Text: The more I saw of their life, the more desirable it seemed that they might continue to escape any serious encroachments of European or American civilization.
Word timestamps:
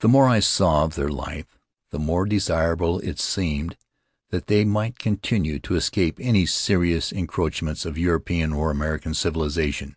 The 0.00 0.08
more 0.08 0.28
I 0.28 0.40
saw 0.40 0.84
of 0.84 0.96
their 0.96 1.08
life, 1.08 1.58
the 1.92 1.98
more 1.98 2.26
desirable 2.26 2.98
it 3.00 3.18
seemed 3.18 3.74
that 4.28 4.48
they 4.48 4.66
might 4.66 4.98
continue 4.98 5.58
to 5.60 5.76
escape 5.76 6.18
any 6.20 6.44
serious 6.44 7.10
encroachments 7.10 7.86
of 7.86 7.96
European 7.96 8.52
or 8.52 8.70
American 8.70 9.14
civilization. 9.14 9.96